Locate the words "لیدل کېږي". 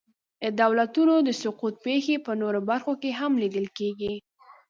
3.41-4.13